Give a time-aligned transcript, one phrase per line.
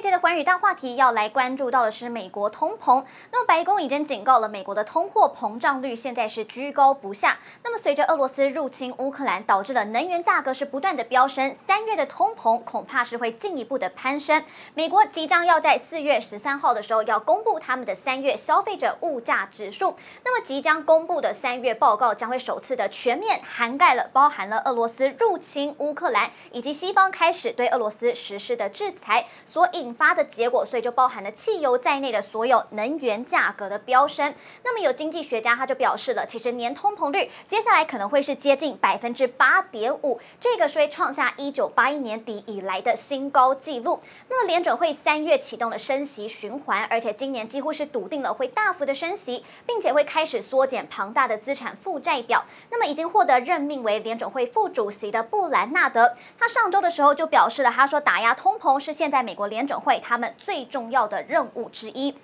[0.00, 3.04] 这一节的寰宇大话题要来关注到的是美国通膨。
[3.30, 7.38] 那么白宫已经警告了，美国的通货膨胀率现在是居高不下。
[7.62, 14.42] 那么随着俄罗斯入侵乌克兰，导致了能源价格是不断的飙升，三月的通膨恐怕是会进一步的攀升。
[14.72, 19.94] 美国即将要在四月十三号的时候要公布他们的三月消费者物价指数。
[20.24, 34.34] 那么即将公布的三月报告将会首次的全面涵盖了包含了俄罗斯入侵乌克兰以及西方开始对俄罗斯实施的制裁所引发的结果，所以就包含了汽油在内的所有能源价格的飙升。
[34.64, 44.00] 那么有经济学家他就表示了，其实年通膨率接下来可能会是接近百分之八点五，这个是会创下一九八一年底以来的新高纪录。
[44.28, 52.44] 那么联准会三月启动了升息循环，而且今年几乎是笃定了会大幅的升息，并且会开始缩减庞大的资产负债表。
[52.70, 59.98] 那么已经获得任命为联准会副主席的布兰纳德，他上周的时候就表示了，他说打压通膨是现在美国联准会。
[60.00, 62.14] 他们最重要的任务之一。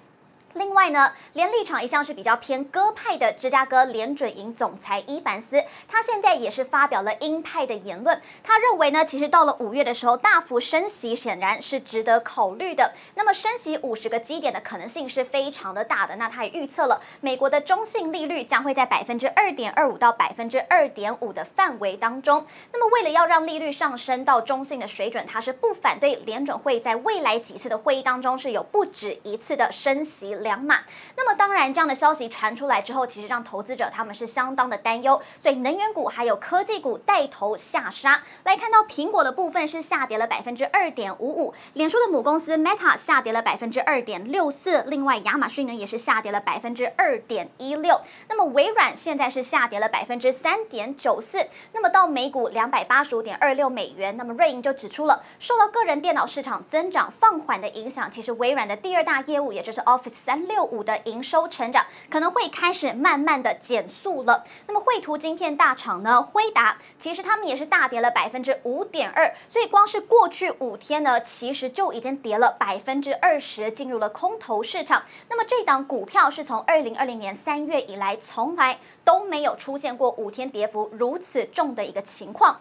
[0.56, 8.18] 另外呢，连立场一向是比较偏鸽派的芝加哥联准银总裁伊凡斯，他现在也是发表了鹰派的言论。
[8.42, 12.92] 他认为呢，其实到了五月的时候，大幅升息显然是值得考虑的。
[13.14, 16.16] 那么升息五十个基点的可能性是非常的大的。
[16.16, 22.46] 那他也预测了美国的中性利率将会在百分之二点二五到百分之二点五的范围当中。
[22.72, 30.34] 那么为了要让利率上升到中性的水准，他是不反对联准会在未来几次的会议当中是有不止一次的升息。
[30.46, 30.78] 两码，
[31.16, 38.22] 那么当然，这样的消息传出来之后，其实让投资者他们是相当的担忧，所以能源股还有科技股带头下杀。
[38.44, 48.00] 来看到苹果的部分是下跌了百分之二点五五，脸书的母公司 Meta 下跌了百分之二点六四，另外亚马逊呢也是下跌了百分之二点一六。
[48.28, 54.16] 那么微软现在是下跌了百分之三点九四，那么到每股两百八十五点二六美元。
[54.16, 64.44] 那么瑞银就指出了，受到个人电脑市场增长放缓的影响，其实微软的第二大业务也就是 Office 三六五的营收成长可能会开始慢慢的减速了。
[64.66, 75.02] 那么绘图晶片大厂呢，辉达其实他们也是大跌了百分之五点二，所以光是过去五天呢，其实就已经跌了百分之二十，进入了空头市场。
[75.28, 82.60] 那么这档股票是从二零二零年三月以来，从来都没有出现过五天跌幅如此重的一个情况。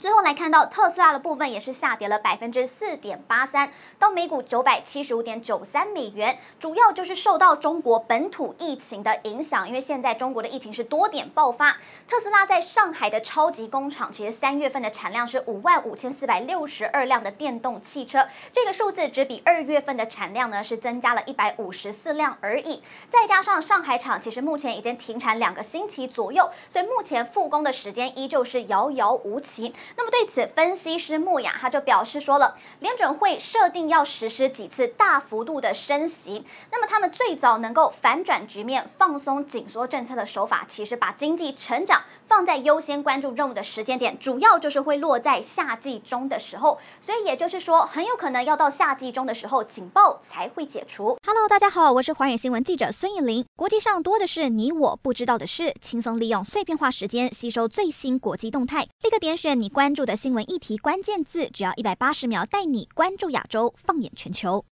[0.00, 11.76] 最后来看到特斯拉的部分也是下跌了百分之四点八三，到每股九百七十五点九三美元，主要就是受到中国本土疫情的影响，因为现在中国的疫情是多点爆发。
[12.06, 22.80] 特斯拉在上海的超级工厂，其实三月份的产量是五万五千四百六十二辆的电动汽车，这个数字只比二月份的产量呢是增加了一百五十四辆而已。
[23.10, 29.74] 再加上上海厂其实目前已经停产两个星期左右，所以目前复工的时间依旧是遥遥无期。
[29.96, 51.18] 那么对此，分析师莫雅他就表示说了，联准会设定要实施几次大幅度的升息，那么他们最早能够反转局面、放松紧缩政策的手法，其实把经济成长放在优先关注任务的时间点，主要就是会落在夏季中的时候，所以也就是说，很有可能要到夏季中的时候，警报才会解除。
[51.26, 53.44] Hello，大家好，我是寰宇新闻记者孙艺林。
[53.56, 64.64] 国际上多的是你我不知道的事，轻松利用碎片化时间吸收最新国际动态，立刻点选你关注的新闻议题关键字，只要一百八十秒，带你关注亚洲，放眼全球。